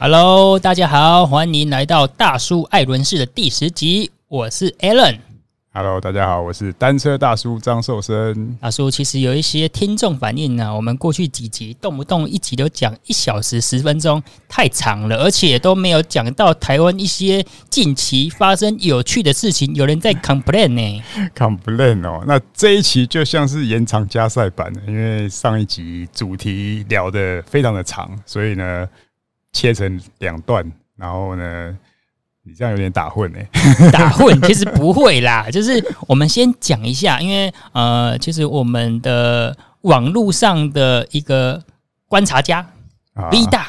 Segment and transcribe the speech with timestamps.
[0.00, 5.18] Hello，大家好，欢迎来到大叔爱轮事的第十集，我是 Alan。
[5.74, 8.56] Hello，大家好，我是单车大叔张寿生。
[8.60, 21.02] 大叔，其实有一些听众反映呢、啊，我们过去几集动不动一集都讲一小时十分钟，太长了，而且都没有讲到台湾一些近期发生有趣的事情，有人在 complain 呢。
[21.36, 28.88] complain 哦，那这一期就像是延长加赛版的，因为上一集主题聊得非常的长，所以呢
[29.52, 31.76] 切成两段，然后呢。
[32.44, 41.62] 你这样有点打混哎、欸， 打混其实不会啦，就是我们先讲一下，因为呃，其实我们的网络上的一个
[42.06, 42.66] 观察家
[43.32, 43.68] V 大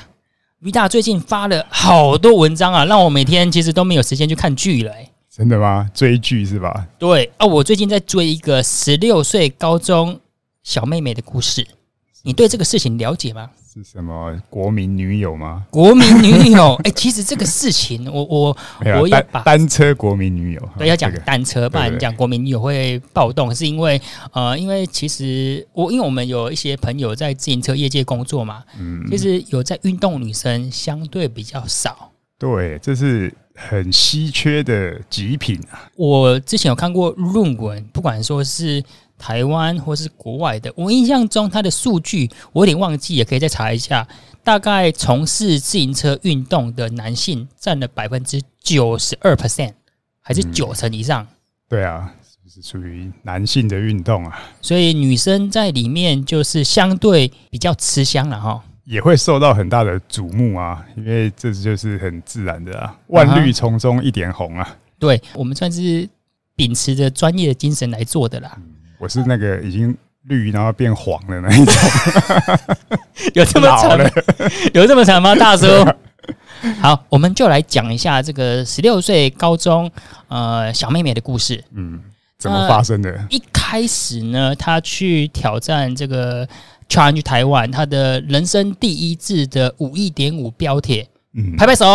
[0.61, 5.11] V 大最近发了好多文章啊，让我每天其实都没有时间去看剧了、欸。
[5.29, 5.89] 真的吗？
[5.93, 6.87] 追剧是吧？
[6.97, 10.17] 对啊，我最近在追一个十六岁高中
[10.63, 11.67] 小妹妹的故事，
[12.23, 13.49] 你对这个事情了解吗？
[13.71, 15.63] 是什么国民女友吗？
[15.69, 18.57] 国民女友， 哎、欸，其实这个事情，我我
[18.99, 24.01] 我也把单车国民女友，对，要讲单车，不然讲国民女友会暴动，是因为
[24.33, 35.87] 呃，因为其实我因为我们有一些朋友在自行车业界工作嘛，嗯，其实有在运动女生相对比较少，对，这是很稀缺的极品啊。
[35.95, 38.83] 我之前有看过论文，不管说是。
[39.19, 44.07] 台湾或是国外的，我印象中它的数据我有点忘记，也可以再查一下。
[44.41, 49.73] 大概从事自行车运动的男性占了百分之九十二 percent，
[50.21, 51.21] 还是九成以上？
[51.23, 51.27] 嗯、
[51.67, 52.11] 对啊，
[52.47, 54.41] 是属于男性的运动啊。
[54.61, 64.63] 所以女生在里面就是相对比较吃香了哈，也会受到很大的瞩目啊，因为这就是很自然的啊，万绿丛中一点红啊。
[64.63, 66.09] 啊对，我们算是
[66.55, 68.51] 秉持着专业的精神来做的啦。
[68.55, 68.63] 嗯
[68.99, 71.73] 我是那个已经绿然后变黄的那一种，
[73.33, 73.97] 有这么惨？
[74.73, 75.33] 有这么惨吗？
[75.33, 75.65] 大叔，
[76.81, 79.89] 好，我们就来讲一下这个十六岁高中
[80.27, 81.63] 呃小妹妹的故事。
[81.73, 82.01] 嗯，
[82.37, 83.09] 怎么发生的？
[83.09, 86.45] 呃、一开始呢，她去挑战这个
[86.89, 91.07] Challenge Taiwan，她的人生第一次的五一点五标铁。
[91.35, 91.85] 嗯，拍拍手，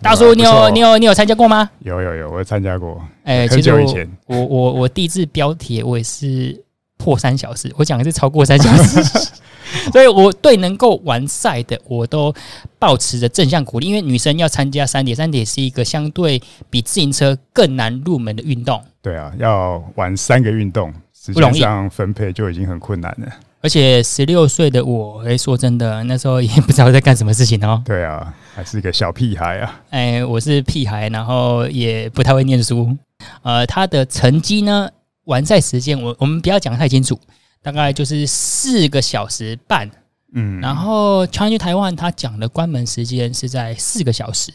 [0.00, 1.68] 大叔，你有你有你有参加过吗？
[1.80, 3.02] 有有有，我参加过。
[3.24, 6.56] 哎，很久以前，我我我第一次标题，我也是
[6.96, 7.72] 破三小时。
[7.76, 9.02] 我讲的是超过三小时，
[9.90, 12.32] 所以我对能够完赛的，我都
[12.78, 13.88] 保持着正向鼓励。
[13.88, 18.80] 因为女生要参加三铁，三铁是一个相对比自行车更难入门的运动。
[19.02, 23.26] 对啊，要玩三个运动，实际上分配就已经很困难了。
[23.66, 27.82] 而且十六岁的我，哎，说真的，那时候也 不知道在干什么事情哦。
[27.84, 29.80] 对啊，还是一个小屁孩啊。
[29.90, 32.96] 哎，我是屁孩，然后也不太会念书。
[33.42, 34.88] 呃，他的成绩呢，
[35.24, 37.18] 完赛时间，我我们不要讲太清楚，
[37.60, 39.90] 大概就是四个小时半。
[40.32, 44.52] 嗯，然后 Challenge Taiwan 他讲的关门时间是在四个小时，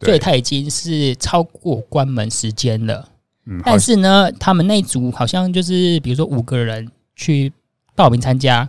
[0.00, 3.08] 所以他已经是超过关门时间了。
[3.46, 7.52] 嗯，但是呢，他们那组好像就是，比如说五个人去。
[7.98, 8.68] 报名参加，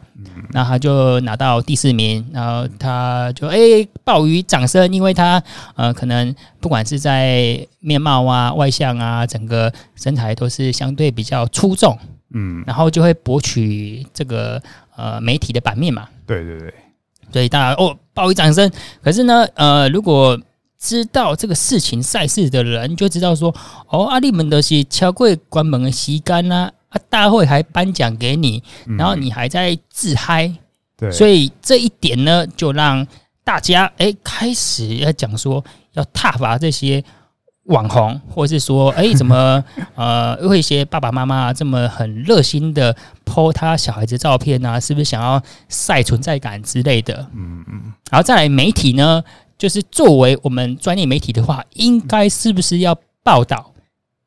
[0.52, 5.42] 然后他就拿到第四名，然后他就诶，报以掌声，因为他
[5.76, 11.96] 呃，可能不管是在面貌啊、外向啊，整个身材都是相对比较出众，
[12.34, 14.60] 嗯，然后就会博取这个
[14.96, 16.08] 呃媒体的版面嘛。
[16.26, 16.74] 对对对，
[17.32, 18.72] 所以大家哦，报以掌声。
[19.04, 20.36] 可是呢，呃，如果
[20.80, 23.56] 知道这个事情赛事的人，就知道说，
[23.90, 26.72] 哦，阿里们都是超过关门的时间啊。
[26.90, 27.00] 啊！
[27.10, 28.62] 大会还颁奖给你，
[28.98, 30.58] 然后你还在自嗨，嗯，
[30.98, 33.06] 对，所以这一点呢，就让
[33.44, 35.64] 大家哎、欸、开始要讲说
[35.94, 37.04] 要挞伐这些
[37.66, 39.64] 网红，或是说哎、欸、 怎么
[39.96, 42.96] 呃，有一些爸爸妈妈这么很热心的
[43.26, 47.28] po 他小孩子照片啊，是不是想要晒存在感之类的？
[47.36, 47.94] 嗯嗯。
[48.10, 49.24] 然后再来媒体呢，
[49.60, 53.74] 就是作为我们专业媒体的话，应该是不是要报道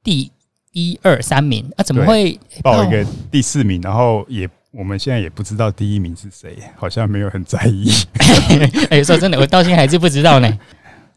[0.04, 0.30] 第？
[0.72, 3.80] 一二三名啊，怎么会报一个第四名？
[3.82, 7.90] 然后也我们现在也不知道第一名是谁，好像没有很在意。
[8.90, 10.58] 哎，说真的，我到现在还是不知道呢。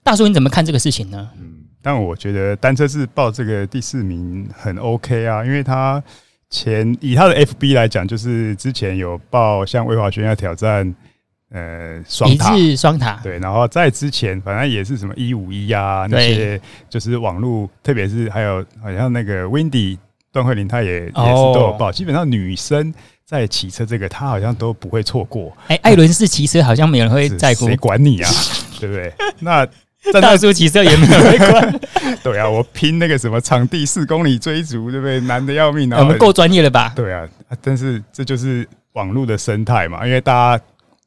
[0.03, 1.29] 大叔，你怎么看这个事情呢？
[1.39, 6.03] 嗯，但我觉得单车是报这个第四名很 OK 啊，因为他
[6.49, 10.93] 前以他的 FB 来讲，就是之前有报像魏华轩要挑战。
[11.55, 16.59] 呃，双塔，双塔，对，然后在之前，反正也是什么一五一啊，那些
[16.89, 19.97] 就是网络，特别是还有好像那个 Windy
[20.33, 21.93] 段慧玲，她也也是都有报。
[21.93, 22.93] 基本上女生
[23.25, 25.55] 在骑车这个，她好像都不会错过。
[25.67, 28.29] 哎，艾伦是骑车好像没有人会在乎，谁管你啊？
[28.81, 29.13] 对不对？
[29.39, 29.65] 那
[30.19, 31.79] 大叔骑车也没有人管。
[32.21, 35.21] 对啊，我拼那个什么场地四公里追逐，对不对？
[35.21, 35.99] 难的要命啊！
[35.99, 36.91] 我们够专业了吧？
[36.97, 37.25] 对啊，
[37.61, 40.63] 但是这就是网络的生态嘛，因为大家。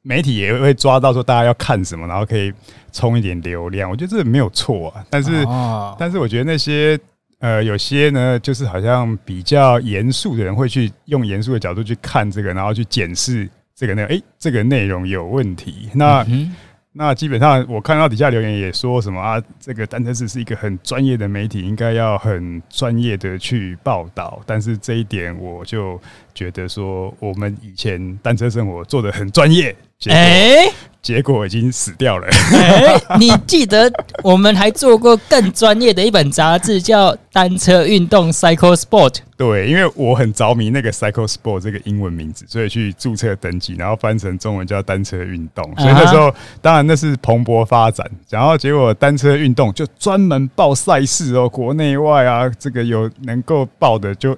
[0.09, 2.51] 媒体也会抓到说大家要看什么，然后可以
[2.91, 3.91] 充一点流量。
[3.91, 6.99] 我觉得这没有错啊，但是、哦、但是我觉得那些
[7.41, 15.91] 呃有些呢，就是好像比较严肃的人会去用严肃的角度去看这个，然后去检视这个内容，诶，这个内容有问题。
[15.93, 16.25] 那。
[16.29, 16.57] 嗯
[16.91, 19.41] 那基本上，我看到底下留言也说什么啊？
[19.61, 24.41] 这个单车志是一个很专业的媒体，应该要很专业的去报道。
[24.45, 26.01] 但是这一点，我就
[26.35, 29.77] 觉得说，我们以前单车生活做的很专业。
[30.07, 30.71] 哎。
[31.01, 32.27] 结果已经死掉了。
[32.27, 33.91] 欸，你记得
[34.23, 39.11] 我们还做过更专业的一本杂志，叫《单车运动 Cycle Sport》。
[39.37, 45.65] 对，因为我很着迷那个 Cycle Sport 这个英文名字，所以去注册登记，然后翻成中文叫单车运动。
[45.77, 48.05] 所以那时候，当然那是蓬勃发展。
[48.29, 54.37] 然后结果单车运动就专门报赛事哦，国内外啊，这个有能够报的就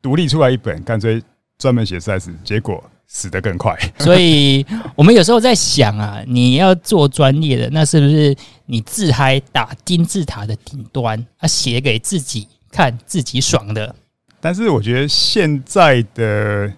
[0.00, 1.20] 独立出来一本，干脆
[1.58, 2.32] 专门写赛事。
[2.44, 2.84] 结果。
[3.06, 4.64] 死得更快，所以
[4.96, 8.34] 我们有时候在想啊，你要做专业的，那是不是
[8.66, 13.94] 你自嗨打金字塔的顶端，啊，写给自己看，自己爽的？
[14.40, 16.72] 但是我觉得现在的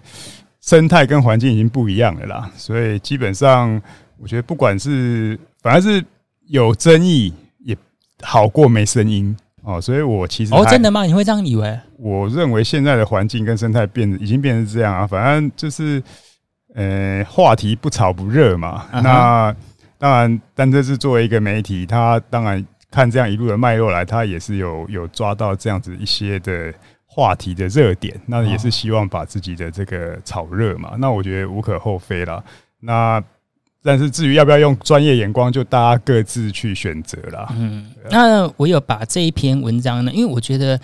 [0.61, 3.81] 生态跟环境已经不一样了啦，所以基本上
[4.17, 6.03] 我觉得不管是反而是
[6.47, 7.33] 有争议
[7.65, 7.75] 也
[8.21, 9.35] 好过没声音
[9.67, 9.79] 哦。
[9.79, 11.03] 所以我其实哦，真的吗？
[11.03, 11.79] 你会这样以为？
[11.99, 16.01] 我认为现在的环境跟生态变已经变成这样啊，反正就是。
[16.75, 18.85] 呃，话题不炒不热嘛。
[18.93, 19.01] Uh huh.
[19.01, 19.55] 那
[19.97, 26.71] 当然，但这是作为一个媒体，他当然看这样一路的脉络来，他也是有有抓到这样子一些的
[27.07, 28.15] 话题的热点。
[28.27, 30.93] 那也是希望把自己的这个炒热嘛。
[30.99, 32.43] 那我觉得无可厚非啦。
[32.79, 33.23] 那
[33.87, 37.47] 但是至于要不要用专业眼光，就大家各自去选择啦。
[37.57, 40.77] 嗯，那我有把这一篇文章呢，因为我觉得。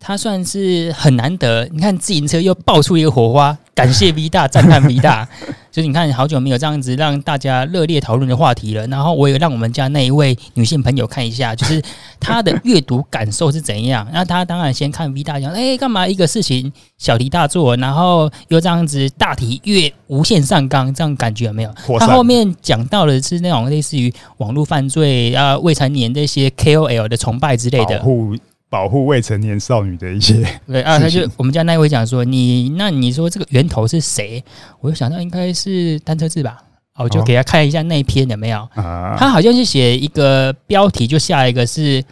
[0.00, 5.26] 他算是很难得，你看自行车又爆出一个火花，感谢 V 大，赞叹 V 大，
[5.72, 8.86] 就是你看好久没有这样子让大家热烈讨论的话题了。
[8.88, 11.82] 然后我也让我们家那一位女性朋友看一下，就是
[12.20, 14.06] 她的阅读感受是怎样。
[14.12, 21.74] 那她当然先看 V 大讲，哎，干嘛一个事情小题大做，然后又这样子大题越无限上纲，这样感觉有没有？
[21.98, 27.98] 他后面讲到的是那种类似于网络犯罪啊、未成年这些 KOL 的崇拜之类的。
[28.00, 28.36] 保护
[28.82, 34.42] 未成年少女的一些 对啊，他就我们家那位讲说，你那你说这个源头是谁？
[34.80, 36.62] 我就想到应该是单车志吧，
[36.98, 39.16] 我就给他看一下那一篇有没有啊？
[39.18, 42.02] 他好像是写一个标题，就下一个是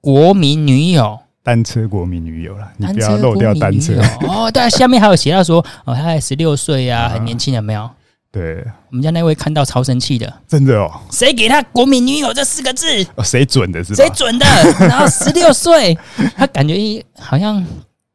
[0.00, 3.94] 国民女友，单车国民女友了，你不要漏掉单车
[4.28, 4.50] 哦。
[4.50, 7.90] 对，下面还有写到说哦，他才十六岁啊，很年轻，有没有？
[8.36, 10.90] 对，我们家那位看到超生气的，真的哦。
[11.10, 12.86] 谁给他“国民女友”这四个字？
[13.14, 13.96] 哦，谁准的是吧？
[13.96, 14.44] 谁准的？
[14.86, 15.96] 然后十六岁，
[16.36, 16.76] 他感觉
[17.18, 17.64] 好像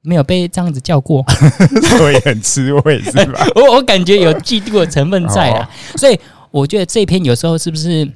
[0.03, 1.25] 没有被这样子叫过，
[1.97, 3.43] 所以很吃味是吧？
[3.55, 6.19] 我我感觉有嫉妒的成分在啊，哦、所以
[6.51, 8.07] 我觉得这篇有时候是不是？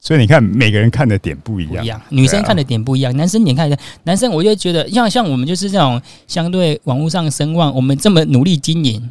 [0.00, 9.10] 所以你看，每个人看的点不一样，一样，女生看的点不一样，啊、男生点看的，男生我就觉得像像我们就是这种相对网络上声望，我们这么努力经营。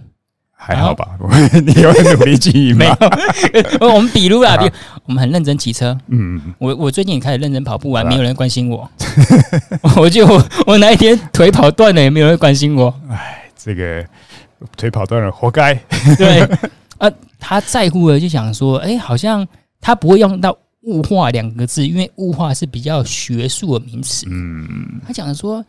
[0.64, 1.28] 还好吧，后
[1.66, 2.86] 你有努力经营吗？
[3.82, 4.72] 我们比如啊，比如
[5.06, 5.98] 我们很认真骑车。
[6.08, 8.88] 嗯，我我最近也开始认真跑步啊，没有人关心我。
[9.98, 12.94] 我就我，我哪一天腿跑断了，也没有人关心我。
[13.10, 14.06] 哎，这个
[14.78, 15.74] 腿跑断了，活该。
[16.16, 16.42] 对
[17.00, 19.46] 啊，他在乎的就想说，哎，好像
[19.82, 24.28] 他不会用到物化两个字，因为物化是比较学术的名词。
[24.30, 25.66] 嗯，他讲说。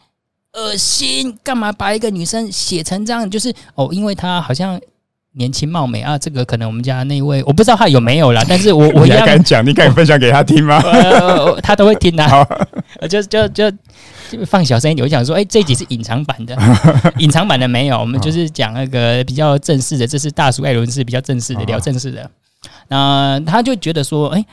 [0.55, 1.37] 恶心！
[1.43, 3.29] 干嘛把一个女生写成这样？
[3.31, 4.79] 就是哦，因为她好像
[5.33, 6.19] 年轻貌美啊。
[6.19, 10.79] 这个可能我们家那位我不知道他有没有啦，但是我 我也敢讲，你敢分享给他听吗？
[10.83, 12.47] 呃、他都会听的、啊。
[13.09, 15.03] 就就就就放小声一点。
[15.05, 16.57] 我讲说，哎、欸，这集是隐藏版的，
[17.19, 17.99] 隐藏版的没有。
[17.99, 22.31] 我们就是讲那个比较正式的，这是大叔艾伦是比较正式的，聊正式的。
[22.89, 24.47] 那他就觉得说，哎、欸。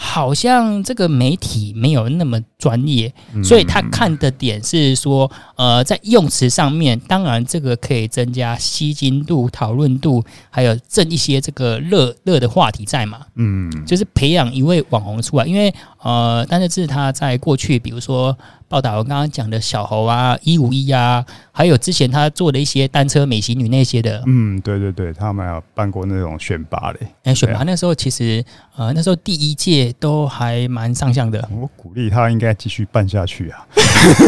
[0.00, 3.12] 好像这个媒体没有那么专业，
[3.42, 13.22] 所以他看的点是说，呃，在用词上面，当然这个可以增加吸睛度、讨论度，还有挣一些这个热热的话题在嘛。
[13.34, 18.38] 嗯，就是培养一位网红出来，因为呃，但是是他在过去，比如说。
[18.68, 26.98] 报道我刚刚讲的小猴啊，一五一啊，还有之前他做的一些单车美型女那些的，嗯，对对对，他们还有办过那种选拔嘞。
[27.24, 28.44] 哎、欸，选拔那时候其实，
[28.76, 31.48] 呃，那时候第一届都还蛮上相的。
[31.50, 33.66] 我鼓励他应该继续办下去啊。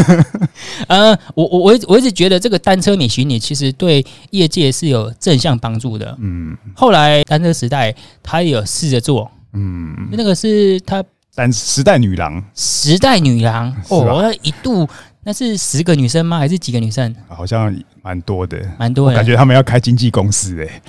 [0.89, 6.17] 呃，我我我我一直觉得这个单车美型女其实对业界是有正向帮助的。
[6.19, 11.05] 嗯，后来单车时代他也有试着做，嗯，那个是他。
[11.41, 14.87] 但时代女郎，时代女郎哦，那一度
[15.25, 16.37] 那是十个女生吗？
[16.39, 17.17] 还是几个女生？
[17.29, 19.17] 好像蛮多的，蛮多的。
[19.17, 20.83] 感觉他们要开经纪公司诶、欸。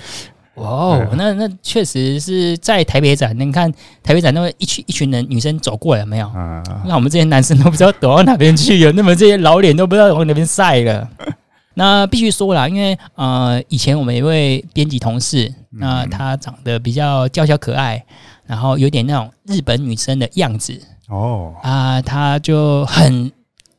[0.52, 6.26] 哦，那那确实是在台北展，你看台北展那么一群一群人女生走过来有没有？
[6.28, 11.08] 啊，那我们这些男生都不知道躲到哪边去了，那么这些老脸都不知道往哪边晒了。
[11.72, 18.04] 那必须说了，因为呃，以前我们一位编辑同事，那他长得比较娇小可爱，
[18.52, 20.78] 然后有点那种日本女生的样子
[21.08, 23.32] 哦啊，她就很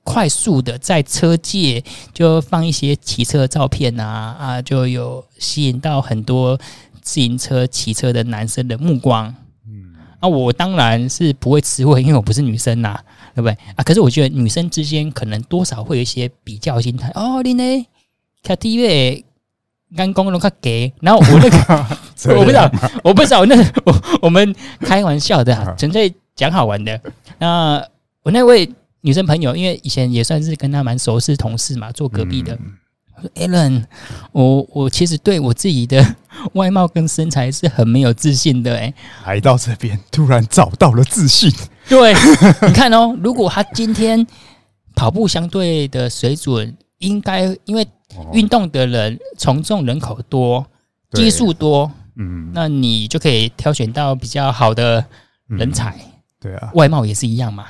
[0.04, 6.58] 快速的在车界就放一些骑车的照片啊啊，就有吸引到很多
[7.04, 9.28] 自行车骑车的男生的目光。
[9.68, 13.00] 嗯，啊，我当然是不会吃味，因为我不是女生呐。
[13.36, 13.84] 对不对啊？
[13.84, 17.44] 可是我觉得女生之间可能多少会有一些比较心态哦。
[17.44, 17.88] 你呢？
[18.44, 18.58] 看
[19.96, 21.86] 刚公都看给，然后我那个
[22.36, 22.72] 我不知道，
[23.04, 27.00] 我不知道，那 我我们开玩笑的，纯粹讲好玩的。
[27.40, 27.84] 那
[28.24, 28.70] 我那位
[29.02, 32.54] 女生朋友，因为以前也算是跟她蛮熟，是同事嘛，坐隔壁的。
[32.56, 32.78] 嗯
[33.36, 33.86] Alan，
[34.34, 36.04] 我我其实对我自己的
[36.54, 38.94] 外貌跟身材是很没有自信的哎，
[39.26, 41.50] 来到这边突然找到了自信。
[41.88, 42.14] 对，
[42.68, 44.26] 你看哦，如果他今天
[44.94, 47.88] 跑步相对的水准，应该因为
[48.34, 50.66] 运动的人从众人口多，
[51.12, 55.06] 基数多，嗯，那你就可以挑选到比较好的
[55.48, 55.96] 人才。
[56.40, 57.66] 对啊，外貌也是一样嘛。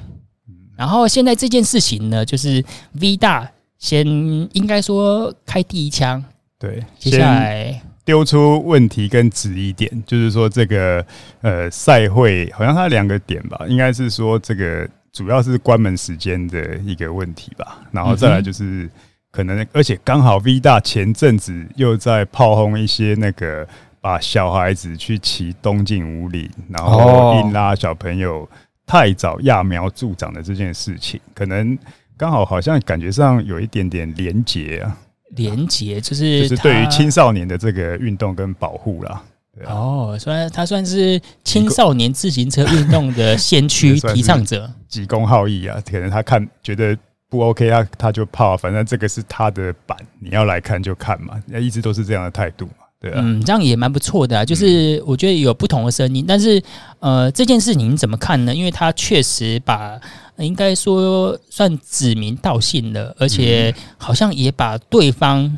[0.75, 3.50] 然后现在这件事情呢，就是 V 大。
[3.79, 4.07] 先
[4.53, 6.23] 应该说开第一枪，
[6.57, 11.05] 对，接下来丢出问题跟质疑点，就是说这个
[11.41, 18.89] 呃赛会好像它两个点吧，应该是说这个主要是关门时间的一个问题吧，然后再来就是
[19.34, 23.68] 可能，而且刚好 V 大前阵子又在炮轰一些那个
[24.00, 28.48] 把小孩子去骑东进五里，然后硬拉小朋友
[28.86, 31.78] 太早揠苗助长的这件事情，可能。
[32.16, 34.98] 刚好好像感觉上有一点点连结啊，
[35.32, 39.22] 连结就是就是对于青少年的这个运动跟保护啦。
[39.58, 46.96] 对啊、哦，虽然他算是青少年自行车运动的先驱 提倡者，急公好义啊，可能他看觉得
[47.34, 52.74] 不 OK 啊，他就泡，反正这个是他的版，你要来看就看嘛，一直都是这样的态度嘛。
[53.02, 56.62] 对啊、嗯，这样也蛮不错的、啊，就是我觉得有不同的声音，但是
[57.00, 58.54] 呃，这件事您怎么看呢？
[58.54, 60.00] 因为他确实把
[60.38, 65.52] 应该说算指名道姓了，而且好像也把对方，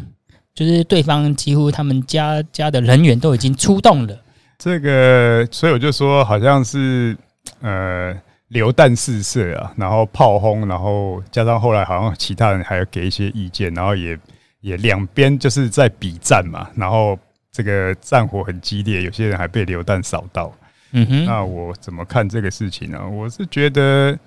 [0.54, 4.18] 就是对方几乎他们家家的人员都已经出动了。
[4.58, 7.18] 这个，所以我就说好像是
[7.60, 8.16] 呃
[8.48, 14.18] 流弹四射啊，然后炮轰，然后加上后来好像其他人还要给一些意见，然后也
[14.62, 17.18] 也两边就是在比战嘛，然后。
[17.58, 20.54] 这个战火很激烈，有些人还被流弹扫到。
[20.92, 23.00] 嗯哼，那我怎么看这个事情呢？
[23.10, 24.20] 我是觉得，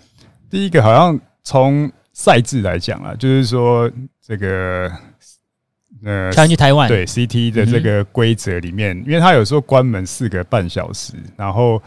[0.48, 3.90] 第一个好像从赛制来讲啊，就是说
[4.26, 4.90] 这个
[6.02, 11.82] 呃，跳去台湾对 CT 的这个规则里面，因为他有时候关门四个半小时，然后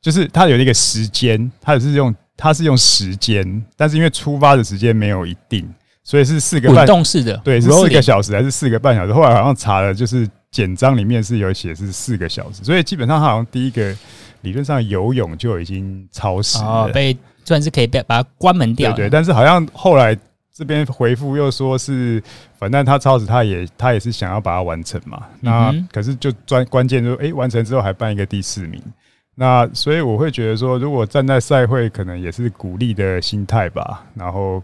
[0.00, 5.68] 就是他有一个时间，他也是用他是用时间，但是因为出发的时间没有一定，
[6.02, 9.12] 所以是四个半动式的，对，是四个小时还是四个半小时？
[9.12, 10.28] 后来好像查了，就是。
[10.52, 13.96] 简章里面是有写是四个小时，所以基本上好像第一个
[14.40, 18.92] 理论上游泳就已经超时了，哦，被算是可以被把它关门掉。
[18.92, 20.12] 对，但是好像后来
[20.52, 22.20] 这边回复又说是，
[22.58, 25.22] 反正他超时，他也他也是想要把它完成嘛。
[25.40, 28.82] 那可是就专关键就是，哎，完成之后还办一个第四名。
[29.34, 34.06] 那所以我会觉得说，如果站在赛会，可能也是鼓励的心态吧。
[34.14, 34.62] 然后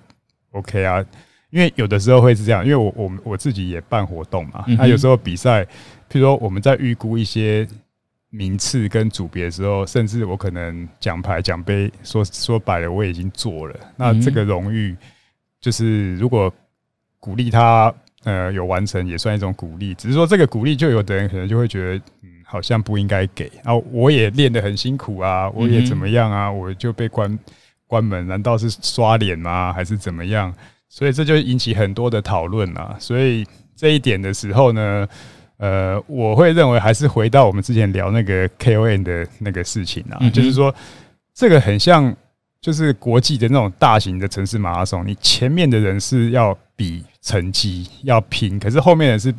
[0.53, 1.05] OK 啊。
[1.51, 5.65] 因为有的时候会是这样，因为我我我自己也办活动嘛，那有时候比赛，
[6.11, 7.67] 譬如说我们在预估一些
[8.29, 14.95] 名次跟组别的时候，甚至我可能奖牌奖杯说说白了我已经做了，那这个荣誉
[15.61, 16.53] 就是如果
[17.21, 17.95] 鼓励他
[18.25, 27.37] 呃有完成也算一种鼓励，只是说这个鼓励就有的人可能就会觉得嗯好像不应该给，啊我也练得很辛苦啊，我也怎么样啊，我就被关
[27.89, 29.73] 关门，难道是刷脸吗？
[29.73, 30.55] 还是怎么样？
[30.89, 32.97] 所以这就引起很多的讨论啊。
[33.01, 35.09] 所以这一点的时候呢，
[35.57, 40.73] 呃，我会认为还是回到我们之前聊那个 K O N 的那个事情啊，就是说
[41.35, 42.15] 这个很像，
[42.61, 49.35] 就是国际的那种大型的城市马拉松，你前面的人是要比成绩要拼，可是后面的是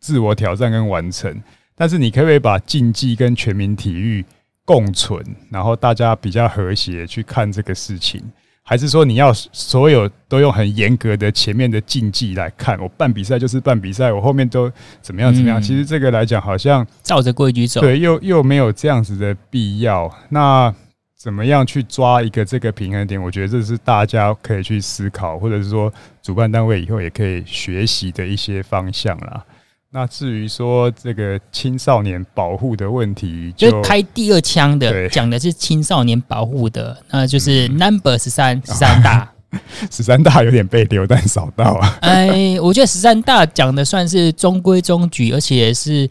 [0.00, 1.40] 自我挑战跟完成。
[1.78, 4.22] 但是你可不可以把竞技跟全民体育
[4.64, 8.22] 共存，然后大家比较和谐去看这个事情？
[8.62, 12.78] 还是说你要所有都用很严格的前面的竞技来看？
[12.78, 14.70] 我办比赛就是办比赛，我后面都
[15.00, 15.62] 怎么样怎么样？
[15.62, 20.14] 其实这个来讲，好像照着规矩走，对，又又没有这样子的必要。
[20.28, 20.74] 那
[21.16, 23.20] 怎么样去抓一个这个平衡点？
[23.20, 29.42] 我觉得这是大家可以去思考，或者是说主办单位以后也可以学习的一些方向啦。
[29.90, 39.32] 那至于说这个青少年保护的问题，就开第二枪的讲的是青少年保护的，那就是 Number 十三十三大，
[39.90, 41.98] 十三大有点被流弹扫到啊。
[42.02, 46.06] 哎，我觉得十三大讲的算是中规中矩，而且是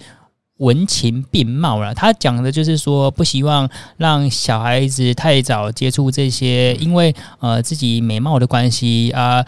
[0.57, 1.93] 文情并茂了。
[1.93, 9.45] 他讲的就是说，不希望让小孩子太早接触这些，因为呃自己美貌的关系啊。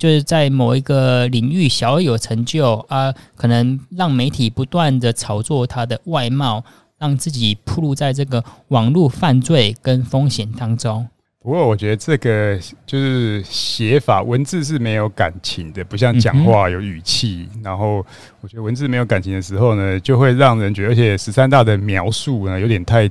[0.00, 6.64] 就是在某一个领域小有成就啊，可能让媒体不断的炒作他的外貌，
[6.98, 11.06] 让自己暴露在这个网络犯罪跟风险当中。
[11.42, 17.46] 不过，我觉得这个就是写法文字是没有感情的，不像讲话有语气。
[17.56, 18.04] 嗯、然后，
[18.40, 23.06] 我觉得文字没有感情的时候呢，就会让人觉得，而且十三大的描述呢，有点太，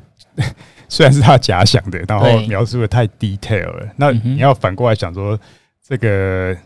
[0.89, 3.88] 虽然是他假想的，然后描述的太 detail 了。
[3.96, 5.39] 那你要反过来想说，
[5.88, 6.58] 这个。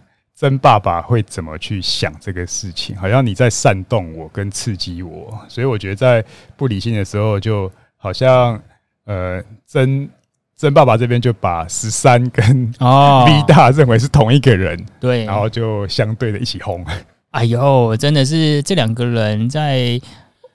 [0.43, 2.93] 真爸爸会怎么去想这个事情？
[2.97, 6.21] 好像你在煽动我跟刺激我，所以我觉得在
[6.57, 8.61] 不理性的时候，就好像
[9.05, 10.09] 呃，真
[10.57, 12.45] 真爸爸这边就把十三跟
[12.75, 16.85] V 大认为是同一个人，对，然后就相对的一起轰。
[17.31, 19.97] 哎呦，真的是这两个人在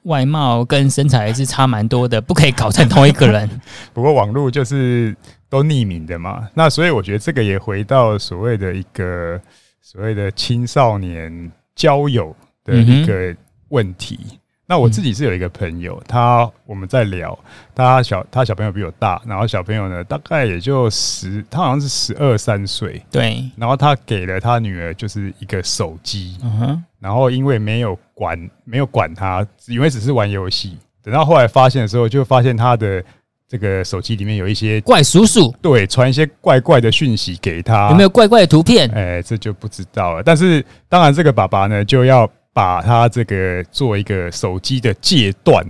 [0.02, 3.48] 外貌跟身材是差蛮多的，不可以搞成同一个人。
[3.94, 5.16] 不过网络就是
[5.48, 9.40] 都匿名的嘛，那所以我觉得这个也回到所谓的一个。
[9.80, 13.34] 所谓的青少年交友的一个
[13.68, 17.38] 问题，嗯、那我自己是有一个朋友，他我们在聊，
[17.74, 26.36] 他小他小朋友比我大，然后小朋友呢大概也就十，他好像是十二三岁，对，然后他给了他女儿就是一个手机，
[27.00, 33.02] 然后因为没有管没有管他，以为只是玩游戏，等到后来发现的时候，就发现他的。
[33.48, 38.90] 这个手机里面有一些怪叔叔，对，传一些怪怪的讯息给他，有没有怪怪的图片？
[38.90, 40.22] 哎，这就不知道了。
[40.22, 45.64] 但是当然，这个爸爸呢就要把他这个做一个手机的戒断，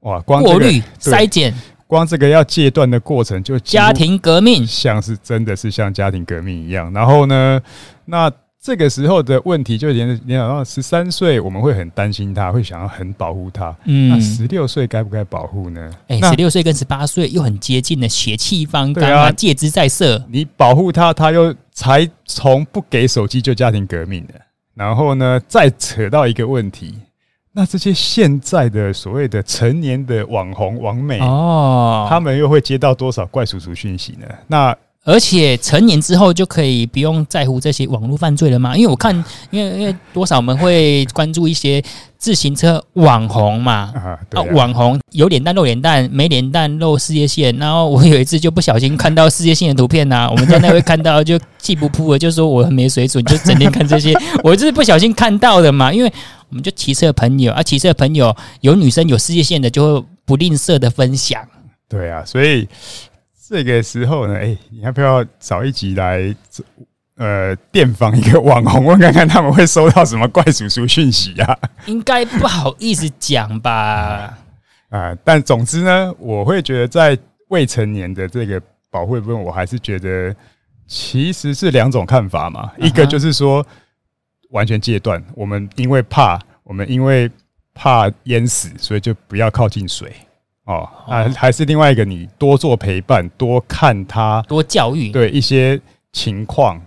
[0.00, 1.54] 哇，光过滤筛检，
[1.86, 6.92] 光这个要戒断的过程就家庭革命，像是真的是像家庭革命一样。
[6.92, 7.60] 然后呢，
[8.06, 8.32] 那。
[8.60, 13.74] 这个时候的问题就连连到十三岁，我们会很担心他，会想要很保护他。
[13.84, 15.90] 嗯，那十六岁该不该保护呢？
[16.08, 20.22] 哎，十六岁跟十八岁又很接近的血气方刚啊，戒之在色。
[20.28, 24.34] 你保护他，他又才从不给手机就家庭革命的。
[24.74, 26.94] 然后呢，再扯到一个问题，
[27.52, 34.26] 那这些现在的所谓的成年的网红网美哦，他们又会接到多少怪叔叔讯息呢？
[34.48, 34.76] 那
[35.08, 38.76] 而且成年之后就可以不用在乎这些网络犯罪了吗？
[38.76, 41.82] 因为我看，因为因为多少我们会关注一些
[42.18, 47.56] 自行车网红嘛，啊，网红有脸蛋露脸蛋，没脸蛋露事业线。
[47.56, 54.12] 然后我有一次就不小心看到事业线的图片呐、啊，我们在那会看到就气不扑的，就说我很没水准，就整天看这些。
[54.44, 56.12] 我就是不小心看到的嘛，因为
[56.50, 61.40] 我们就骑车朋友啊，骑车朋友有女生有事业线的，就会不吝啬的分享。
[61.88, 62.68] 对啊，所以。
[63.48, 66.36] 这个时候呢，哎，你要不要找一集来，
[67.16, 71.58] 呃，电访一个网红，问看看他们会收到什么怪叔叔讯息啊？
[71.86, 73.72] 应该不好意思讲吧？
[74.90, 80.36] 啊、呃，但总之呢，我会觉得在未成年的这个保护部分，我还是觉得
[80.86, 82.70] 其实是两种看法嘛。
[82.76, 83.66] 一个就是说
[84.50, 87.30] 完全戒断，我们因为怕，我们因为
[87.72, 90.12] 怕淹死，所以就不要靠近水。
[90.68, 95.80] 哦，还还是另外一个，你多做陪伴，多看他，多教育，对一些
[96.12, 96.78] 情况。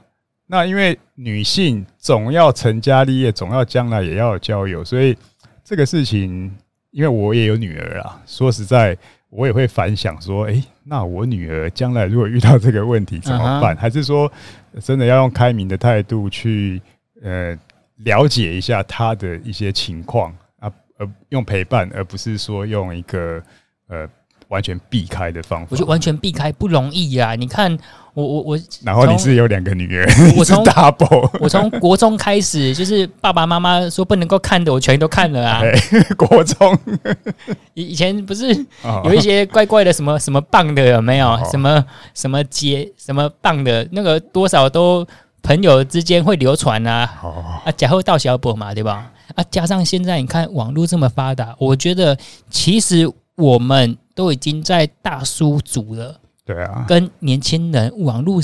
[0.46, 5.18] 那因为女性总要成家立业，总要将来也要有交友，所以
[5.64, 6.56] 这个事情，
[6.92, 8.22] 因为我也有女儿啊。
[8.28, 8.96] 说实在，
[9.32, 13.76] 我也会反想说，诶，那我女儿将来如果遇到这个问题怎么办？
[13.76, 14.32] 还是说，
[14.80, 16.80] 真的要用开明的态度去
[17.24, 17.58] 呃
[18.04, 23.42] 了解一下她的一些情况啊，而用陪伴，而不是说用一个。
[23.92, 24.08] 呃，
[24.48, 27.36] 完全避开的方法，我觉得完全避开不容易呀、啊。
[27.36, 27.78] 你看，
[28.14, 35.62] 我我我， 然后你是有两个女儿，我 从 double，我从国中开始，就是爸爸妈妈说不能够看的，我全都看了啊。
[36.18, 36.78] 国中
[37.74, 38.48] 以以前不是
[39.04, 41.38] 有一些怪怪的什么什么棒的有没有？
[41.52, 45.06] 什么什么接什么棒的那个多少都
[45.44, 47.10] 朋友之间会流传啊。
[47.66, 49.12] 啊，假后到小宝嘛，对吧？
[49.36, 52.18] 啊，加上现在你看网络这么发达，我觉得
[52.50, 53.10] 其实。
[53.42, 58.40] 我们都已经在大叔族了，对啊，跟年轻人网络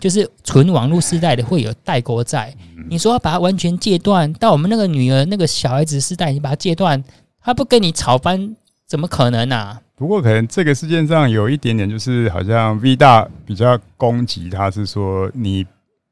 [0.00, 2.54] 就是纯网络时代的会有代沟在。
[2.88, 7.02] 你说要把它完全戒断，到我们那个女儿那个小孩子时代，你把它戒断，
[7.42, 8.56] 他不跟你吵翻，
[8.86, 9.80] 怎么可能啊？
[9.96, 15.66] 不过可能这个事件上有一点点，就是好像 V 大比较攻击他，是说你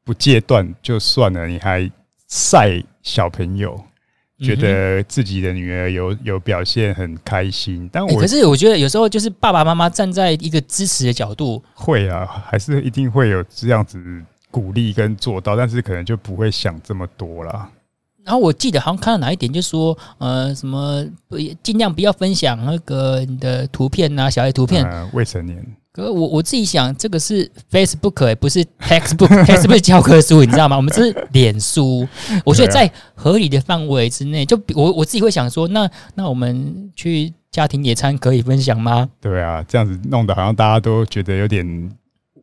[0.05, 1.91] 不戒断就算了，你还
[2.29, 3.81] 晒小朋友。
[4.39, 13.99] 觉得自己的女儿有有表现很开心，但我、欸、可是我觉得有时候就是爸爸妈妈站在一个支持的角度，会啊，还是一定会有这样子
[14.51, 17.71] 鼓励跟做到，但是可能就不会想这么多啦。
[18.25, 25.65] 然后我记得好像看到哪一点，就说呃什么不尽量不要分享那个你的图片啊，小孩图片，呃、未成年。
[25.97, 30.77] 可我我自己想，这个是 Facebook，不是 Textbook，Textbook 教科书，你知道吗？
[30.77, 32.07] 我们这是脸书。
[32.45, 39.09] 我觉得在合理的范围之内，就我我自己会想说，那那我们去家庭野餐可以分享吗？
[39.23, 41.91] 对啊，这样子弄得好像大家都觉得有点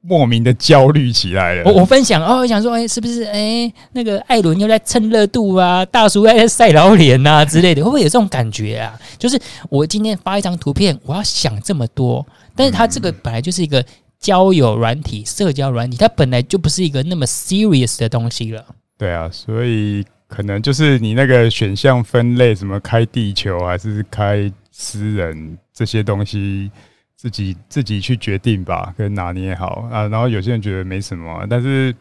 [0.06, 1.64] 莫名的焦虑起来了。
[1.66, 5.86] 我我分享哦，我想说，哎、欸，是不是哎、欸、那个艾伦又在蹭热度啊？
[5.86, 9.00] 大叔又在晒老脸啊 之类的，会不会有这种感觉啊？
[9.18, 9.40] 就是
[9.70, 12.26] 我今天发一张图片，我要想这么多。
[12.56, 13.84] 但是它这个本来就是一个
[14.20, 18.64] 交友软体、社交软体，它本来就不是一个那么 serious 的东西了。
[18.98, 26.70] 对啊，所以可能就是你那个选项分类，什么开地球还是开私人这些东西，
[27.24, 30.10] 自己自己去决定吧，跟拿捏好啊。
[30.10, 31.96] 然后有些人觉得没什么，但是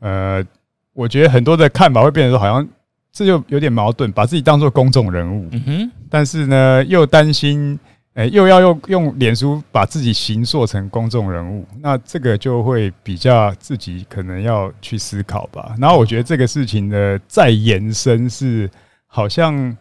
[0.00, 0.44] 呃，
[0.92, 2.68] 我觉得很多的看法会变成说，好像
[3.12, 7.78] 这就有点矛盾，把自己当做公众人物，嗯哼，但是呢又担心。
[8.14, 15.74] 哎，又要用用脸书把自己形塑成公众人物，那这个就会比较自己可能要去思考吧。
[15.78, 18.70] 然后我觉得这个事情的再延伸是，
[19.06, 19.76] 好像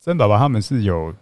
[0.00, 1.14] 曾爸爸他们是有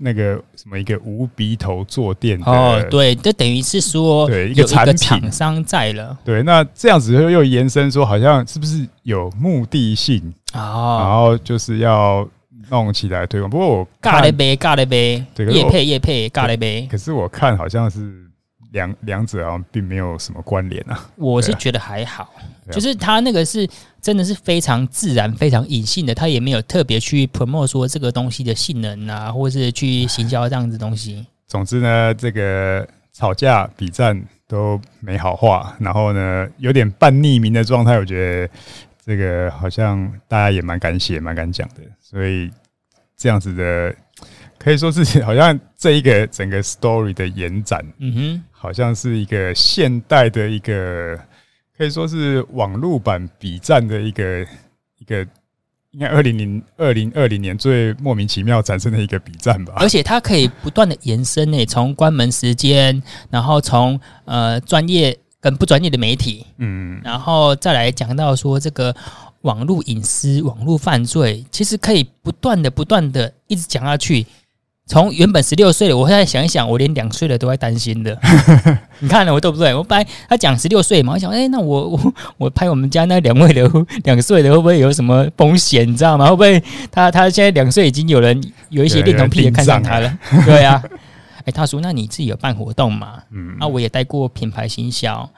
[0.00, 6.18] 那个什么一个无鼻头坐垫哦，对，就等于是说对一个产品厂商在了。
[6.24, 12.26] 对，那这样子又又延伸说，好像是不是有目的性哦，然后就是要。
[12.68, 16.86] 弄起来推广，不过我尬了呗，尬了呗，叶配叶配尬了呗。
[16.88, 18.19] 可是我看好像是
[18.72, 21.10] 两两者好像并没有什么关联啊。
[21.16, 22.32] 我是觉得还好，
[22.70, 23.68] 就是他那个是
[24.00, 31.26] 真的是非常自然、非常隐性的，他也没有特别去 promote 说这个东西的性能啊，或是去行销这样子东西。
[31.46, 38.52] 总之呢，这个吵架比战都没好话，然后呢，有点半匿名的状态，我觉得
[39.04, 42.50] 这个好像大家也蛮敢写、蛮敢讲的，所以。
[43.22, 43.94] 这样子的，
[44.58, 51.18] 可以说是好像这一个整个 story 的延展，嗯哼，好像是一个现代的一个，
[51.78, 54.46] 可以说是网络版比战的一个
[54.98, 55.26] 一个，
[55.92, 59.72] 应该二零零二零二零年最莫名其妙产生的一个比战吧。
[59.76, 68.94] 而且它可以不断的延伸诶，从关门时间，然后从呃专业跟不专业的媒体，嗯，然后再来讲到说这个。
[69.42, 74.26] 网络隐私、网络犯罪，其实可以不断的、不断的一直讲下去。
[74.90, 78.18] 从原本十六岁的，我现在想一想，我连两岁的都会担心的。
[78.98, 79.72] 你看了我对不对？
[79.72, 83.70] 我本来他讲十六岁嘛，我想，哎、欸，那我我 我拍我们家那两位的
[84.02, 85.88] 两岁的会不会有什么风险？
[85.88, 86.26] 你知道吗？
[86.28, 90.18] 会不会他他现在两岁已经有人有一些恋童癖也看上他了？
[90.44, 90.82] 对啊，
[91.38, 93.22] 哎、欸，他说，那你自己有办活动嘛？
[93.30, 95.30] 嗯，啊，我也带过品牌行销。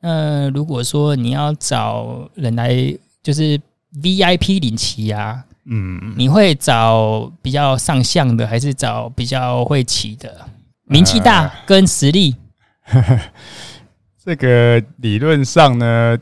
[0.00, 2.92] 那如果说你要找人来。
[3.26, 3.60] 就是
[4.00, 10.32] VIP 领骑啊，嗯，你会找比较上相的，还是找比较会骑的？
[10.84, 12.36] 名气大跟实力？
[12.84, 13.20] 呃、
[14.24, 16.16] 这个理论上呢，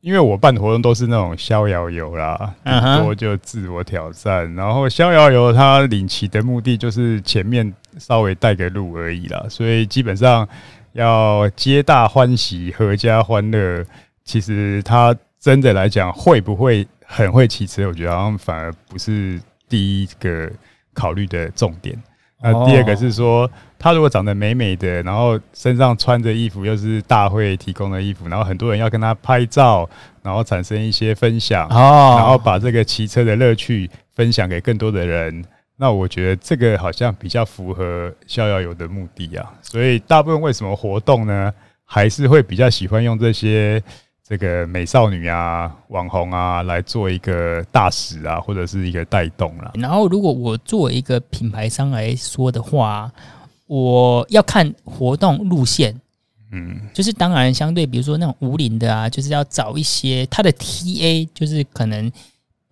[0.00, 4.46] 因为我办活动都是那种逍遥游啦，很多就自我挑战。
[4.46, 10.48] Uh 然后逍遥游它领骑的目的就是前面稍微带个路而已啦，所以基本上
[10.92, 13.84] 要皆大欢喜、阖家欢乐。
[14.24, 15.14] 其实它。
[15.38, 17.86] 真的来讲，会不会很会骑车？
[17.86, 20.50] 我觉得好像反而不是第一个
[20.92, 21.96] 考虑的重点。
[22.42, 29.88] 那第二个是说，他如果长得美美的，然后身上穿着衣服又是大会提供的衣服，然后很多人要跟他拍照，
[30.22, 35.42] 然后产生一些分享，然后把这个骑车的乐趣分享给更多的人，
[35.76, 39.54] 那我觉得这个好像比较符合逍遥游的目的啊。
[39.62, 41.52] 所以大部分为什么活动呢，
[41.84, 43.82] 还是会比较喜欢用这些。
[44.28, 49.70] 这个美少女啊，网红啊，来做一个大使啊，或者是一个带动啦。
[49.74, 53.12] 然后，如果我作为一个品牌商来说的话，
[53.68, 55.94] 我要看活动路线，
[56.50, 62.10] 嗯，就是当然相对，比如说那种无龄的啊，就是要找一些他的 TA，就是可能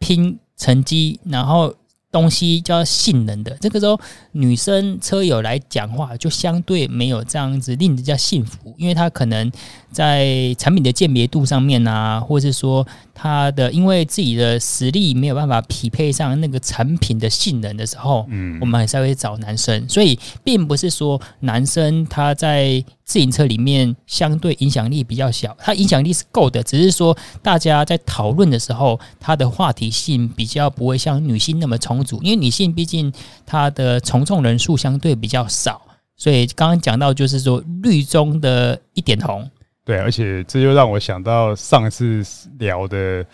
[0.00, 1.72] 拼成绩，然后。
[2.14, 4.00] 东西叫性能的，这个时候
[4.30, 9.50] 女生车友来讲话，就相对没有这样子令人家信服，因为她可能
[9.90, 33.12] 在产品的鉴别度上面啊，或是说她的因为自己的实力没有办法匹配上那个产品的性能的时候，嗯，我们还是会找男生，所以并不是说男生他在自行车里面相对影响力比较小，他影响力是够的，只是说大家在讨论的时候，他的话题性比较不会像女性那么充足，因为女性毕竟
[33.46, 35.80] 她的从众人数相对比较少，
[36.16, 39.48] 所以刚刚讲到就是说绿中的一点红，
[39.84, 42.22] 对，而且这就让我想到上次
[42.58, 43.24] 聊的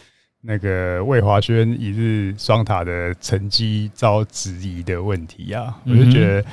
[0.41, 6.45] 那个魏华轩一日双塔的成绩遭质疑的问题啊，我就觉得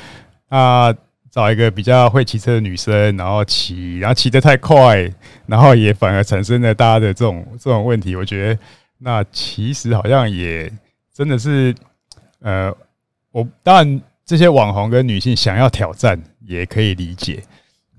[0.50, 0.96] 啊。
[1.30, 5.08] 找一个比较会骑车的女生，然后骑，然后骑得太快，
[5.46, 8.16] 然后也反而产生了大家的这种这种问题。
[8.16, 8.60] 我觉得
[8.98, 10.72] 那其实好像也
[11.14, 11.76] 真的是，
[12.40, 12.76] 呃，
[13.32, 17.44] 我当然这些网红跟女性想要挑战也可以理解，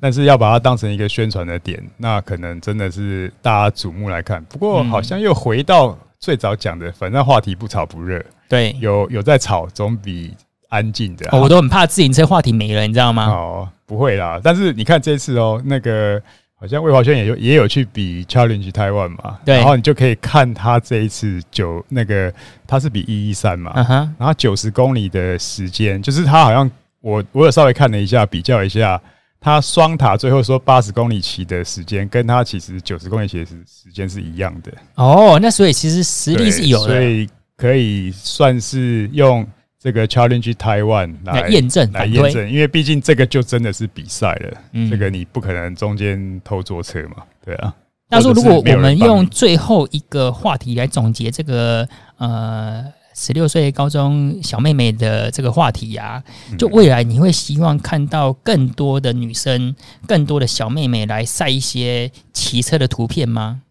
[0.01, 4.43] 但是要把它当成一个宣传的点，那可能真的是大家瞩目来看。
[4.45, 10.35] 不过好像又回到最早讲的，反正话题不炒不热，对，有有在炒总比。
[10.71, 13.25] 安静的、啊哦，我都很怕自行车话题没了，你知道吗？
[13.25, 14.39] 哦，不会啦。
[14.45, 16.23] 但是你看这次哦，那个
[16.61, 19.57] 好像魏华轩也有也有去比 Challenge Taiwan 嘛，对。
[19.57, 22.31] 然后你就可以看他这一次九那个
[22.67, 29.01] 他是比一一三嘛，uh -huh、然后九十公里的时间，就是他好像我我有稍微看了一下，比较一下
[29.41, 34.73] 他双塔最后说八十公里骑的时间，跟他其实九十公里骑的时时间是一样的。
[34.95, 39.47] 哦，那所以其实实力是有的，所以可以算是用。
[39.81, 47.73] 这个 Challenge Taiwan 来验证，来验证，因为毕竟这个就真的是比赛了，嗯，这个你不可能中间偷坐车嘛，对啊。
[48.09, 52.85] 但是如果我们用最后一个话题来总结这个呃
[53.21, 59.75] 十六岁高中小妹妹的这个话题呀，啊，就未来你会希望看到更多的女生，
[60.07, 63.63] 更多的小妹妹来晒一些骑车的图片吗？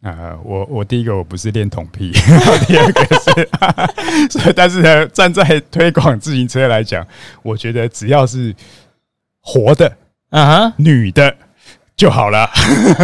[0.00, 2.10] 啊，我我第一个我不是恋童癖，
[2.66, 3.48] 第二个是，
[4.38, 7.06] 所以但是呢，站在推广自行车来讲，
[7.42, 8.54] 我觉得只要是
[9.42, 9.94] 活的
[10.30, 11.36] 啊，女的
[11.96, 12.48] 就好了。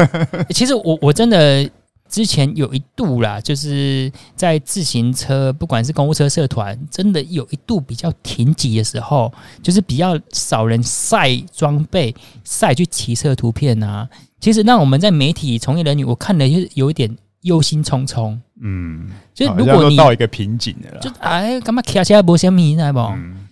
[0.55, 1.69] 其实我我真的
[2.13, 14.07] 之前有一度啦，就是在自行车，不管是公务车社团，真的有一度比较停挤的时候，就是比较少人晒装备、晒去骑车的图片啊。
[14.39, 18.37] 其实，让我们在媒体从业人员，我看了就有一点忧心忡忡。
[18.61, 22.93] 嗯，就如果你到一个瓶颈了，就哎，干嘛骑起来不像米来？
[22.93, 23.01] 不，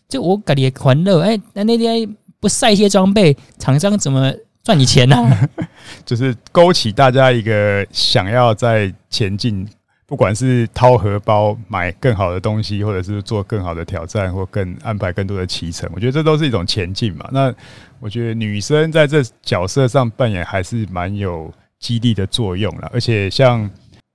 [0.06, 1.22] 就我感觉欢乐。
[1.22, 4.30] 哎，那那天不晒一些装备，厂商怎么
[4.62, 5.16] 赚你钱呢？
[5.16, 5.48] 啊？
[6.04, 9.66] 就是勾起大家一个想要在前进，
[10.06, 17.28] 不管是掏荷包买更好的东西，或者是做更好的挑战，或更安排更多的骑乘，我觉得这都是一种前进嘛。
[17.32, 17.52] 那
[18.00, 23.60] 我觉得女生在这角色上扮演还是蛮有激励的作用了，而且像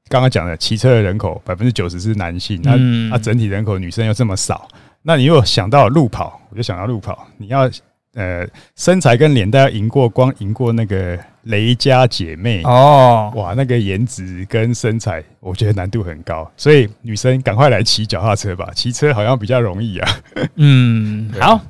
[0.10, 2.76] 刚刚讲的，骑车的人口百分之九十是男性，那
[3.10, 4.68] 那整体人口女生又这么少，
[5.02, 7.70] 那你又想到路跑，我就想到路跑，你要
[8.15, 20.10] 呃身材跟脸蛋要赢过，光赢过那个雷家姐妹哦，哇，那个颜值跟身材，我觉得难度很高，所以女生赶快来骑脚踏车吧，骑车好像比较容易啊。
[20.56, 21.62] 嗯， 好。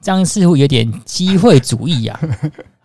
[0.00, 2.20] 这样似乎有点机会主义啊！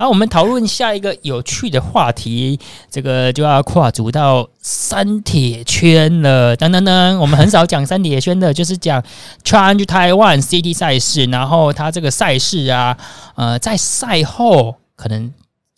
[0.01, 2.59] 好，我们讨论下一个有趣的话题，
[2.89, 6.55] 这个就要跨足到三铁圈了。
[6.55, 8.99] 等等等，我们很少讲三铁圈的，就是讲
[9.43, 12.97] Challenge Taiwan City 赛事，然后它这个赛事啊，
[13.35, 15.31] 呃，在赛后可能。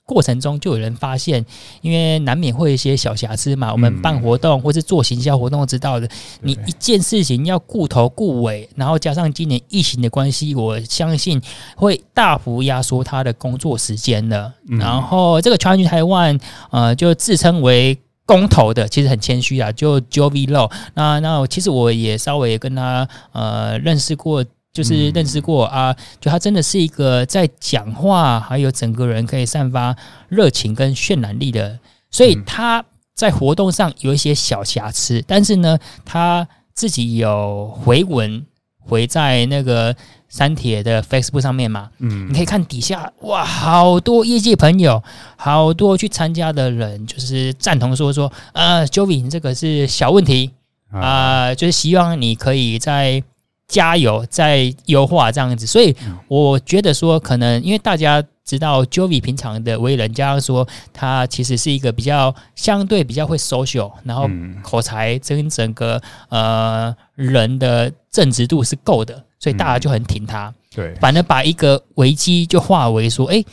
[0.05, 1.45] 过程中就有人发现，
[1.81, 3.71] 因为难免会有一些小瑕疵嘛。
[3.71, 6.09] 我们办活动或是做行销活动都知道的，
[6.41, 11.41] 你一件事情要顾头顾尾，然后加上今年疫情的关系，我相信
[11.77, 14.53] 会大幅压缩他的工作时间的。
[14.67, 16.39] 然后这个 Taiwan
[16.71, 20.69] 呃，就自称为公投的，其实很谦虚啊，就 Jovi Low。
[20.95, 24.43] 那那其实我也稍微跟他呃认识过。
[24.73, 29.95] 就是认识过啊，就他真的是一个在讲话，还有整个人可以散发
[30.29, 31.77] 热情跟渲染力的，
[32.09, 32.83] 所以他
[33.13, 38.43] 在活动上有一些小瑕疵，但是呢，他自己有回文
[38.79, 39.95] 回在那个
[40.27, 45.03] 三铁的 Facebook 上面嘛，嗯，你可以看底下哇，好多业界朋友，
[45.35, 50.49] 好多去参加的人，就是赞同说说啊，Jovi 这个是小问题
[50.91, 53.23] 啊，就是希望你可以在。
[53.67, 55.95] 加油，再优化这样子，所以
[56.27, 64.29] 我觉得说，可能因为大家知道 Jovi 平常的为人，加上说他其实是一个比较相对比较会 social，然后
[64.61, 70.53] 口才跟整个呃人的正直度是够的，所以大家就很挺他。
[70.75, 73.43] 对，反而把一个危机就化为说，哎，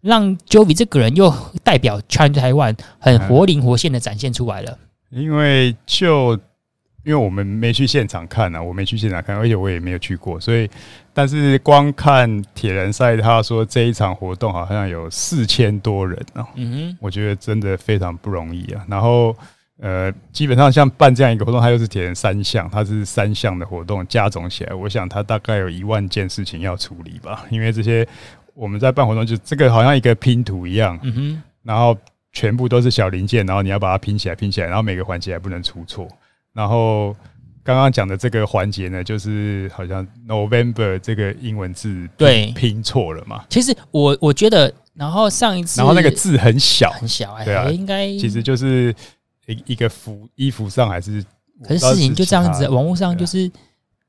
[0.00, 1.32] 让 Jovi 这个人又
[1.62, 4.78] 代表 Challenge Taiwan 很活灵活现的展现出来了。
[5.10, 6.36] 因为就
[7.06, 10.68] 因为我们没去现场看啊，我没去现场看，而且我也没有去过，所以
[11.14, 16.44] 但是光看铁人赛，他说这一场活动好像有四千多人哦。
[16.56, 18.84] 嗯哼，我觉得真的非常不容易啊。
[18.88, 19.32] 然后
[19.78, 27.44] 呃，基本上像办这样一个活动，它又是铁人三项，它是三项的活动加总起来，我想它大概有一万件事情要处理吧。
[27.50, 28.04] 因为这些
[28.52, 30.98] 我们在办活动，就这个好像一个拼图一样。
[31.04, 31.96] 嗯哼，然后
[32.32, 36.08] 全部都是小零件，然后你要把它拼起来，拼起来，然后每个环节还不能出错，
[36.56, 37.14] 然后。
[37.66, 43.44] 刚刚讲的这个环节呢，就是好像 November 这个英文字对拼错了嘛？
[43.50, 48.94] 其实我我觉得，然后上一次，然后那个字很小很小，哎，对啊，应该其实就是
[49.48, 51.20] 一一个服衣服上还是，
[51.64, 53.50] 可是事情就这样子，网络上就是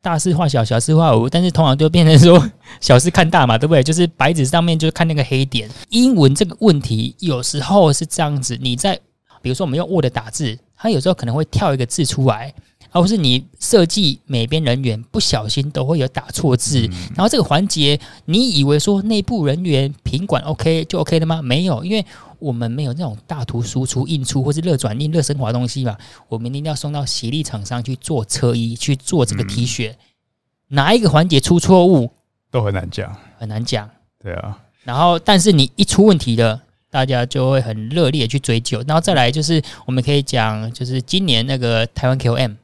[0.03, 2.47] 大事化小，小事化无，但是通常就变成说
[2.79, 3.81] 小事看大嘛，对不对？
[3.81, 8.93] 就是白纸上面就看那个黑点，英文这个问题有时候是这样子，你在
[9.41, 12.53] 比如说我们用 Word 打字，它有时候可能会跳一个字出来。
[12.89, 21.41] 而不是你设计每边人员不小心都会有打错字，然后这个环节你以为说内部人员品管 OK 就 OK 了吗？
[21.41, 22.03] 没有，因为
[22.39, 25.97] 我们没有那种大图输出、印出或是热转印、热升华东西嘛，
[26.29, 29.93] 我们一定要送到协力厂商去做车衣、去做这个 T 恤，
[30.69, 32.09] 哪一个环节出错误
[32.49, 33.87] 都很难讲，很难讲。
[34.23, 42.55] 对啊，然后但是你一出问题了，大家就会很热烈去追究，然后再来就是我们可以讲，就是今年那个台湾 KOM。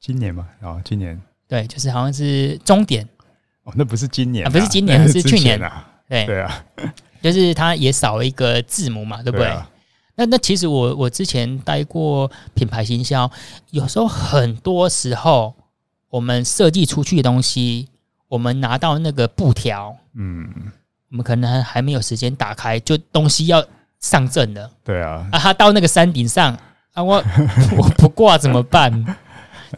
[0.00, 1.20] 今年嘛，啊、哦，今年。
[1.48, 3.08] 对，就是好像是终点。
[3.62, 5.62] 哦，那不是今年啊，啊不是今年， 是去年。
[5.62, 6.26] 啊，对。
[6.26, 6.64] 对啊，
[7.22, 9.50] 就是它也少了一个字母嘛，对不对？
[10.16, 13.30] 那那其实我我之前待过品牌行销，
[13.70, 15.54] 有时候很多时候
[16.08, 17.88] 我们设计出去的东西，
[18.28, 20.70] 我们拿到那个布条，嗯，
[21.14, 23.64] 我们可能还没有时间打开，就东西要
[24.00, 26.52] 上阵了，对啊，啊，他到那个山顶上
[26.92, 27.22] 啊，我
[27.78, 28.92] 我不挂怎么办？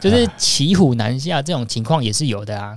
[0.01, 2.75] 就是骑虎难下这种情况也是有的啊。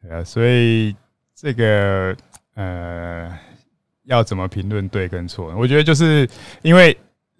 [0.00, 0.96] 对啊，所以
[1.36, 2.16] 这个
[2.54, 3.30] 呃，
[4.04, 5.54] 要怎么评论对跟错？
[5.54, 6.26] 我觉得就是
[6.62, 6.96] 因为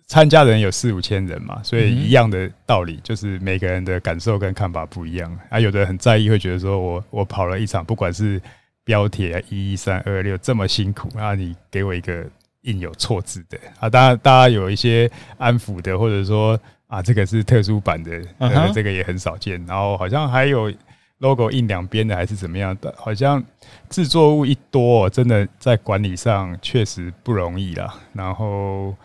[0.06, 5.58] 参加的人有四五千人嘛，所以一样的道理，就是每个人的感受跟看法不一样啊。
[5.58, 8.38] 有的人很在意，会觉得说我我跑了一场，不管是
[8.88, 12.24] 标铁一一三二六这么辛苦啊，你给我一个
[12.62, 16.58] 印有错字的啊，当然大家有一些安抚的，或者说。
[16.88, 19.62] 啊，这个是特殊版的，呃，这个也很少见。
[19.66, 20.72] 然后好像还有
[21.18, 22.90] logo 印两边的，还是怎么样的？
[22.96, 23.44] 好像
[23.90, 27.94] 制作物一多，真的在管理上确实不容易啦。
[28.14, 28.96] 然后，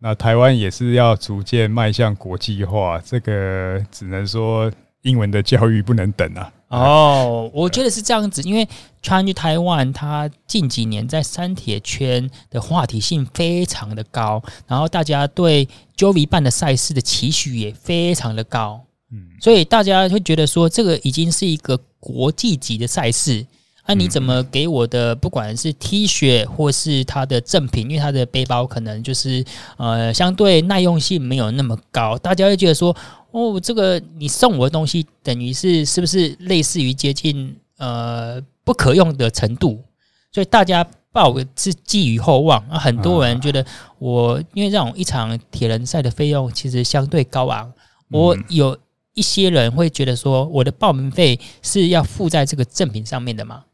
[0.00, 4.68] 那台湾也是要逐渐迈向国际化，这个只能说
[5.02, 6.52] 英文的教育不能等啊。
[6.68, 8.68] 哦，我觉得是这样子，因为
[9.02, 23.46] Challenge Taiwan 它近几年在三铁圈的话题性非常的高，然后大家对 Jovi 办的赛事的期许也非常的高，嗯，所以大家会觉得说这个已经是一个国际级的赛事，
[23.86, 29.42] 那你怎么给我的不管是 T 恤或是它的赠品，因为它的背包可能就是
[29.78, 32.94] 呃相对耐用性没有那么高，大家会觉得说。
[33.30, 39.84] 哦，这个你送我的东西，等于是是不是类似于接近呃不可用的程度？
[40.32, 42.78] 所以大家抱是寄予厚望啊。
[42.78, 43.64] 很多人觉得
[43.98, 47.70] 我因为这种一场铁人赛的费用其实相对高昂，
[48.10, 48.76] 我有
[49.12, 53.64] 一些人会觉得说，我的报名费是要付在这个赠品上面的嘛？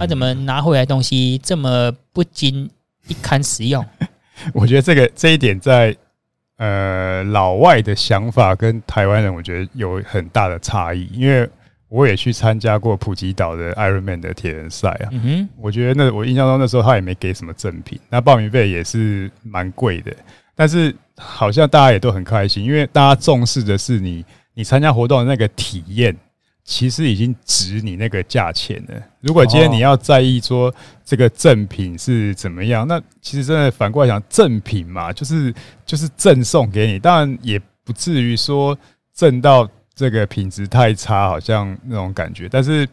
[0.00, 2.68] 他怎么拿回来东西这么不经
[3.06, 3.86] 一堪使用？
[4.52, 5.96] 我觉得这个这一点在。
[6.58, 11.06] 呃，老外的想法跟台湾人，我觉得有很大的差异。
[11.12, 11.48] 因为
[11.88, 20.12] 我也去参加过普吉岛的 Ironman 的铁人赛啊，嗯哼，我觉得那我印象中那时候他也没给什么赠品，那报名费也是蛮贵的。
[20.54, 26.16] 但是好像大家也都很开心，因为大家重视的是你你参加活动的那个体验。
[26.66, 29.02] 其实已经值你那个价钱了。
[29.20, 30.74] 如果今天你要在意说
[31.04, 35.54] 这个赠品是怎么样，那其实真的反过来讲，赠品嘛，就是
[35.86, 38.76] 就是赠送给你，当然也不至于说
[39.12, 42.48] 赠到这个品质太差，好像那种感觉。
[42.48, 42.86] 但是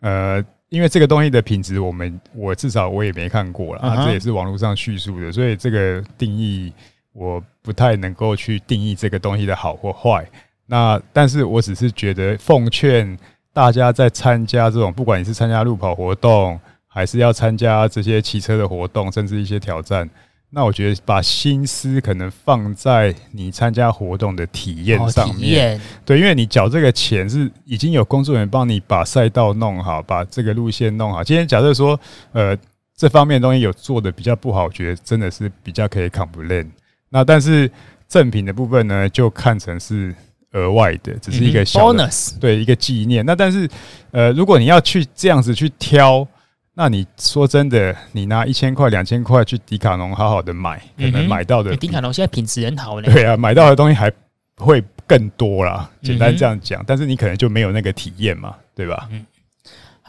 [0.00, 6.72] 呃，因为这个东西的品质，我们我至少我也没看过啦，这也是网络上叙述的，所以这个定义
[7.12, 10.26] 我不太能够去定义这个东西的好或坏。
[10.70, 13.18] 那，但是我只是觉得，奉劝
[13.52, 20.08] 大家在参加这种，不管你是参加路跑活动，还是要参加这些骑车的活动，甚至一些挑战，
[20.50, 25.76] 那我觉得把心思可能放在你参加活动的体验上面。
[25.76, 31.24] 哦，对，因为你缴这个钱是已经有工作人员帮你把赛道弄好，把这个路线弄好。
[31.24, 31.98] 今天假设说，
[32.30, 32.56] 呃，
[32.96, 36.68] 这方面的东西有做的比较不好，我觉得真的是比较可以 complain。
[37.08, 37.68] 那但是
[38.06, 40.14] 赠品的部分呢，就看成是。
[40.52, 43.24] 额外的，只是一个小 bonus，对，一个纪念。
[43.24, 43.68] 那但是，
[44.10, 46.26] 呃，如果你要去这样子去挑，
[46.74, 53.12] 那你说真的，你拿一千块、两千块去迪卡侬好好的买，可能买到的、嗯、迪卡侬现在品质很好嘞。
[53.12, 54.10] 对啊，买到的东西还
[54.56, 55.90] 会更多啦。
[56.02, 59.08] 简单这样讲，嗯、但是你可能就没有那个体验嘛，对吧？
[59.12, 59.24] 嗯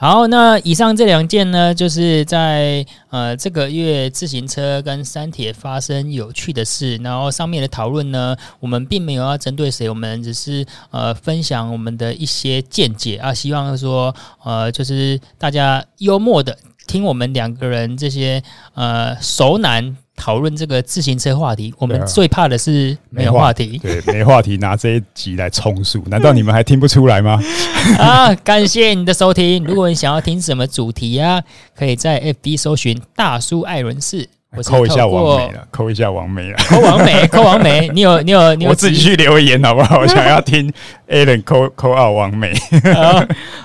[0.02, 14.12] 好，那以上这两件呢，就是在呃这个月自行车跟三铁发生有趣的事，然后上面的讨论呢，我们并没有要针对谁，我们只是呃分享我们的一些见解啊，希望说
[14.43, 18.41] 呃就是大家幽默的听我们两个人这些
[18.74, 19.95] 呃熟男。
[20.22, 23.80] 讨论这个自行车话题，我们最怕的是没有话题。
[23.80, 27.42] 对，没话题，拿这一集来充数，难道你们还听不出来吗？
[27.98, 29.64] 啊，感谢你的收听。
[29.64, 31.42] 如果你想要听什么主题啊，
[31.76, 34.30] 可以在 FB 搜寻大叔爱轮事，
[34.64, 37.90] 扣一下王美了，扣一下王美了，扣王美， 扣王美。
[37.92, 39.98] 你有，你有，你有，我自己去留言好不好？
[40.06, 40.72] 我想要听
[41.10, 42.54] Alan 扣扣二王美。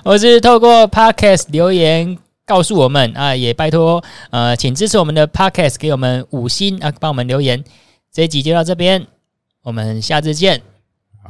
[0.04, 2.16] 我是透过 Podcast 留言。
[2.46, 7.62] 告诉我们啊，也拜托呃，请支持我们的 Podcast，给我们五星啊，帮我们留言。
[8.12, 9.06] 这一集就到这边，
[9.62, 10.62] 我们下次见，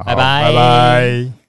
[0.05, 1.46] 拜拜，拜拜。